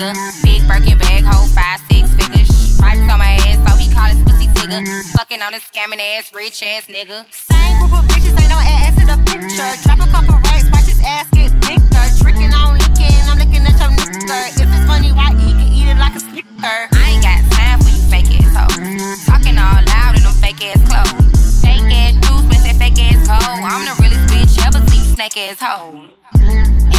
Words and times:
Birkin 0.00 0.96
bag, 0.96 1.24
hold 1.28 1.50
five, 1.52 1.76
six 1.92 2.08
figures. 2.16 2.48
Stripes 2.48 3.04
on 3.04 3.20
my 3.20 3.36
ass, 3.44 3.60
so 3.68 3.76
he 3.76 3.92
call 3.92 4.08
his 4.08 4.16
pussy 4.24 4.48
tigger. 4.56 4.80
Fucking 5.12 5.42
on 5.42 5.52
a 5.52 5.60
scamming 5.60 6.00
ass, 6.00 6.32
rich 6.32 6.62
ass 6.62 6.86
nigga. 6.88 7.28
Same 7.28 7.76
group 7.84 7.92
of 7.92 8.08
bitches, 8.08 8.32
ain't 8.32 8.48
no 8.48 8.56
ass 8.56 8.96
in 8.96 9.04
the 9.12 9.20
picture. 9.28 9.68
Drop 9.84 10.00
a 10.00 10.08
couple 10.08 10.40
racks, 10.48 10.72
watch 10.72 10.88
his 10.88 11.04
ass 11.04 11.28
get 11.36 11.52
thicker. 11.60 12.06
Tricking 12.16 12.48
on 12.48 12.80
licking, 12.80 13.12
I'm 13.28 13.36
looking 13.36 13.60
at 13.60 13.76
your 13.76 13.92
nigga. 13.92 14.56
If 14.56 14.72
it's 14.72 14.86
funny, 14.88 15.12
why 15.12 15.36
he 15.36 15.52
can 15.52 15.68
eat 15.68 15.92
it 15.92 16.00
like 16.00 16.16
a 16.16 16.20
snicker? 16.20 16.48
I 16.64 17.04
ain't 17.12 17.20
got 17.20 17.44
time 17.52 17.84
for 17.84 17.92
you 17.92 18.00
fake 18.08 18.40
ass 18.40 18.56
hoes. 18.56 18.80
Talking 19.28 19.60
all 19.60 19.84
loud 19.84 20.16
in 20.16 20.24
them 20.24 20.32
fake 20.40 20.64
ass 20.64 20.80
clothes. 20.88 21.60
Fake 21.60 21.92
ass 21.92 22.16
shoes, 22.24 22.48
with 22.48 22.64
that 22.64 22.80
fake 22.80 22.96
ass 23.04 23.20
cold. 23.28 23.68
I'm 23.68 23.84
the 23.84 23.92
realest 24.00 24.24
bitch 24.32 24.56
ever 24.64 24.80
seen 24.88 25.04
snake 25.12 25.36
ass 25.36 25.60
hoe. 25.60 26.08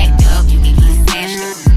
Act 0.00 0.24
up, 0.32 0.48
you 0.48 0.64
can 0.64 0.72
get 0.80 0.96
smashed 1.04 1.68
up. 1.68 1.75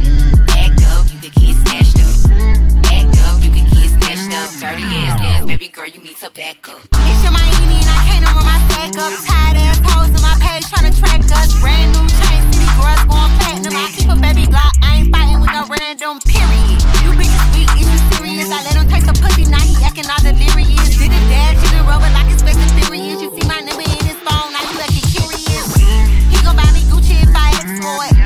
Need 6.10 6.18
to 6.26 6.32
back. 6.34 6.58
It's 6.66 7.22
Yung 7.22 7.38
Miami 7.38 7.86
and 7.86 7.86
I 7.86 8.02
can't 8.10 8.26
run 8.34 8.42
my 8.42 8.58
stack 8.66 8.98
up. 8.98 9.14
Tired 9.30 9.62
ass 9.62 9.78
hoes 9.86 10.10
in 10.10 10.18
my 10.26 10.34
page 10.42 10.66
trying 10.66 10.90
to 10.90 10.94
track 10.98 11.22
us. 11.22 11.54
Brand 11.62 11.94
new 11.94 12.02
chain, 12.18 12.42
city 12.50 12.66
girls 12.82 13.06
going 13.06 13.30
platinum. 13.38 13.78
I 13.78 13.94
keep 13.94 14.10
a 14.10 14.18
baby 14.18 14.50
Glock, 14.50 14.74
I 14.82 15.06
ain't 15.06 15.14
fighting 15.14 15.38
with 15.38 15.54
no 15.54 15.70
random 15.70 16.18
period. 16.26 16.82
You 17.06 17.14
bitches 17.14 17.46
weak, 17.54 17.70
is 17.78 17.86
you 17.86 18.00
serious? 18.18 18.50
I 18.50 18.58
let 18.66 18.82
him 18.82 18.90
taste 18.90 19.06
the 19.06 19.14
pussy, 19.22 19.46
now 19.54 19.62
he 19.62 19.78
acting 19.86 20.10
all 20.10 20.18
delirious. 20.26 20.98
Did 20.98 21.14
a 21.14 21.22
dash, 21.30 21.62
did 21.62 21.78
a 21.78 21.86
rubber 21.86 22.10
like 22.10 22.34
it's 22.34 22.42
and 22.42 22.74
Furious. 22.82 23.22
You 23.22 23.30
see 23.30 23.46
my 23.46 23.62
number 23.62 23.86
in 23.86 24.02
his 24.02 24.18
phone, 24.26 24.50
now 24.50 24.66
you 24.66 24.82
acting 24.82 25.06
curious. 25.14 25.78
He 25.78 26.38
gon' 26.42 26.58
buy 26.58 26.66
me 26.74 26.90
Gucci 26.90 27.22
if 27.22 27.30
I 27.38 27.54
ask 27.54 27.70
for 27.86 28.02
it. 28.10 28.18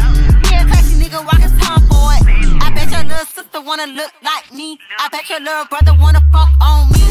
Yeah, 0.48 0.64
classy 0.72 1.04
nigga 1.04 1.20
rockin' 1.20 1.52
Tom 1.60 1.84
Ford. 1.92 2.24
I 2.64 2.72
bet 2.72 2.88
your 2.96 3.04
little 3.04 3.28
sister 3.28 3.60
wanna 3.60 3.92
look 3.92 4.16
like 4.24 4.56
me. 4.56 4.80
I 5.04 5.12
bet 5.12 5.28
your 5.28 5.44
little 5.44 5.68
brother 5.68 5.92
wanna 6.00 6.24
fuck 6.32 6.48
on 6.64 6.88
me. 6.96 7.03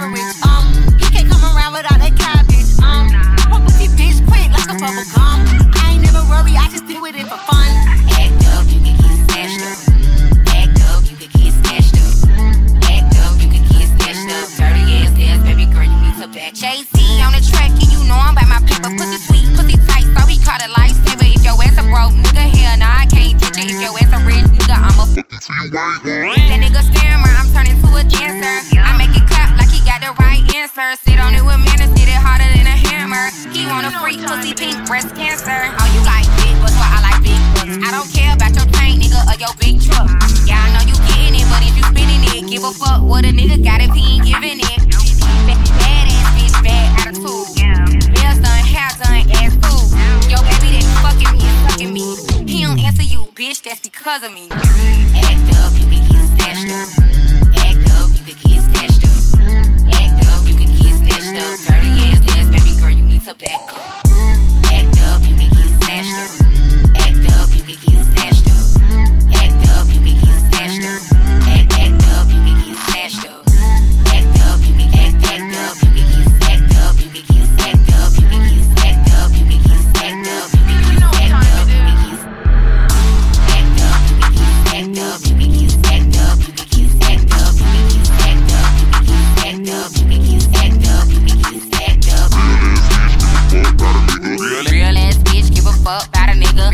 Average. 0.00 0.32
Um, 0.48 0.64
he 0.96 1.06
can't 1.12 1.28
come 1.28 1.44
around 1.44 1.76
without 1.76 2.00
that 2.00 2.16
cabbage. 2.16 2.72
Um, 2.80 3.12
I 3.12 3.44
fuck 3.52 3.62
with 3.64 3.76
these 3.76 3.92
bitch 3.92 4.24
quick 4.24 4.48
like 4.48 4.68
a 4.72 4.76
bubble 4.80 5.04
gum. 5.12 5.44
I 5.76 5.96
ain't 5.96 6.02
never 6.02 6.24
worry, 6.24 6.56
I 6.56 6.68
just 6.72 6.88
with 6.88 7.16
it 7.16 7.28
for 7.28 7.40
fun. 7.44 7.68
Act 8.16 8.40
up, 8.56 8.64
you 8.72 8.80
can 8.80 8.96
get 8.96 9.12
smashed 9.28 9.60
up. 9.60 9.76
Act 10.56 10.80
up, 10.88 11.04
you 11.04 11.16
can 11.20 11.30
get 11.36 11.52
smashed 11.52 11.96
up. 12.00 12.16
Act 12.88 13.12
up, 13.20 13.36
you 13.44 13.48
can 13.52 13.64
get 13.68 13.86
smashed 13.92 14.28
up. 14.32 14.46
Dirty 14.56 15.04
ass 15.04 15.12
ass, 15.20 15.40
baby 15.44 15.66
girl, 15.68 15.84
you 15.84 15.98
need 16.00 16.16
to 16.16 16.28
back. 16.32 16.56
On 17.20 17.32
the 17.36 17.42
track, 17.44 17.68
and 17.68 17.92
you 17.92 18.00
know 18.08 18.16
I'm 18.16 18.32
by 18.34 18.48
my 18.48 18.60
paper. 18.64 18.88
Pussy 18.96 19.20
sweet, 19.20 19.48
pussy 19.52 19.76
tight, 19.84 20.08
so 20.16 20.24
he 20.24 20.40
caught 20.40 20.64
a 20.64 20.68
lifesaver. 20.72 21.28
If 21.28 21.44
your 21.44 21.60
ass 21.60 21.76
a 21.76 21.84
broke 21.84 22.16
nigga, 22.16 22.48
hell 22.48 22.78
nah, 22.80 23.04
I 23.04 23.06
can't 23.06 23.36
touch 23.36 23.60
it. 23.60 23.68
If 23.68 23.76
your 23.76 23.92
ass 24.00 24.08
a 24.16 24.18
rich 24.24 24.48
nigga, 24.48 24.76
I'm 24.80 24.96
a 24.96 25.04
that 25.70 26.00
nigga 26.04 26.19
answer. 30.80 31.10
Sit 31.10 31.20
on 31.20 31.34
it 31.34 31.44
with 31.44 31.60
manners, 31.60 31.92
hit 31.98 32.08
it 32.08 32.16
harder 32.16 32.48
than 32.56 32.66
a 32.66 32.76
hammer. 32.88 33.30
He 33.52 33.66
want 33.66 33.86
a 33.86 33.92
freak, 34.00 34.20
pussy 34.24 34.54
pink, 34.54 34.76
breast 34.86 35.14
cancer. 35.14 35.52
Oh, 35.52 35.88
you 35.92 36.00
like 36.04 36.26
big 36.40 36.56
butts, 36.60 36.76
well, 36.76 36.88
I 36.88 37.00
like 37.04 37.20
big 37.22 37.40
butts. 37.54 37.76
I 37.84 37.90
don't 37.92 38.08
care 38.12 38.32
about 38.34 38.52
your 38.56 38.66
tank, 38.72 39.02
nigga, 39.02 39.20
or 39.28 39.36
your 39.36 39.52
big 39.60 39.80
truck. 39.80 40.08
Yeah, 40.48 40.60
I 40.60 40.72
know 40.72 40.84
you 40.88 40.96
getting 41.12 41.36
it, 41.36 41.46
but 41.52 41.60
if 41.64 41.76
you 41.76 41.84
spinning 41.84 42.22
it, 42.32 42.48
give 42.48 42.64
a 42.64 42.72
fuck 42.72 43.02
what 43.02 43.24
a 43.24 43.32
nigga 43.32 43.62
got 43.62 43.80
if 43.80 43.92
he 43.92 44.16
ain't 44.16 44.24
giving 44.24 44.60
it. 44.60 44.80
Bad 45.80 46.06
ass 46.08 46.28
bitch, 46.36 46.56
bad 46.64 46.88
attitude. 47.00 47.48
Nails 48.16 48.38
done, 48.40 48.64
hair 48.64 48.90
done, 49.00 49.24
ass 49.36 49.54
food. 49.60 49.88
Yo, 50.30 50.38
baby, 50.40 50.80
that 50.80 50.86
fucking 51.04 51.32
me 51.36 51.44
and 51.44 51.58
sucking 51.68 51.92
me. 51.92 52.06
He 52.46 52.64
don't 52.64 52.78
answer 52.78 53.02
you, 53.02 53.28
bitch, 53.36 53.62
that's 53.62 53.80
because 53.80 54.22
of 54.22 54.32
me. 54.32 54.48
Act 54.50 55.44
up, 55.60 55.72
you 55.76 55.86
can 55.88 56.02
get 56.08 56.24
snatched 56.38 56.72
up. 56.72 57.09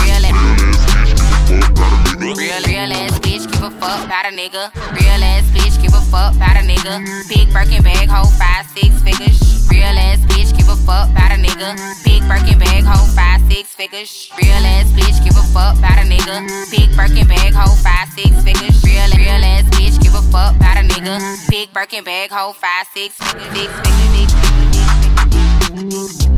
Real 0.02 0.24
ass. 0.26 0.36
Real, 2.20 2.60
real 2.66 2.92
ass 2.92 3.18
bitch, 3.20 3.44
give 3.50 3.62
a 3.62 3.70
fuck 3.80 4.04
about 4.04 4.26
a 4.26 4.32
nigga. 4.34 4.70
Real 4.92 5.22
ass 5.22 5.44
bitch, 5.54 5.80
give 5.80 5.94
a 5.94 6.00
fuck 6.10 6.34
about 6.34 6.56
a 6.56 6.64
nigga. 6.64 7.00
Big 7.28 7.52
Birkin 7.52 7.82
bag, 7.82 8.08
hold 8.08 8.32
five, 8.34 8.66
six 8.76 9.00
figures. 9.02 9.68
Real 9.70 9.84
ass 9.84 10.18
bitch, 10.26 10.56
give 10.56 10.68
a 10.68 10.76
fuck 10.76 11.10
about 11.10 11.32
a 11.32 11.38
nigga. 11.40 11.76
Big 12.04 12.22
Birkin 12.28 12.58
bag, 12.58 12.84
hold 12.84 13.08
five, 13.14 13.40
six 13.50 13.74
figures. 13.74 14.30
Real 14.36 14.64
ass 14.74 14.86
bitch, 14.92 15.22
give 15.24 15.36
a 15.36 15.42
fuck 15.54 15.78
about 15.78 15.98
a 15.98 16.06
nigga. 16.08 16.46
Big 16.70 16.94
Birkin 16.96 17.26
bag, 17.26 17.54
hold 17.54 17.78
five, 17.78 18.08
six 18.10 18.30
figures. 18.42 18.82
Real, 18.84 19.08
real 19.16 19.44
ass 19.44 19.64
bitch, 19.76 20.00
give 20.02 20.14
a 20.14 20.22
fuck 20.32 20.56
about 20.56 20.76
a 20.76 20.84
nigga. 20.86 21.20
Big 21.48 21.72
Birkin 21.72 22.04
bag, 22.04 22.30
hold 22.30 22.56
five, 22.56 22.86
six 22.92 23.06
six 23.06 23.32
figures, 23.32 23.70
six 24.12 24.34
figures. 25.74 26.35